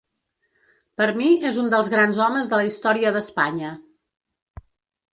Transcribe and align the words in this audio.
Per 1.01 1.07
mi 1.19 1.27
és 1.51 1.59
un 1.65 1.69
dels 1.75 1.93
grans 1.95 2.21
homes 2.25 2.51
de 2.55 2.63
la 2.63 2.69
història 2.73 3.15
d’Espanya. 3.19 3.79